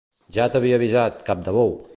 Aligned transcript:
Ja 0.37 0.47
t'havia 0.55 0.79
avisat, 0.81 1.23
cap 1.29 1.47
de 1.49 1.57
bou! 1.61 1.77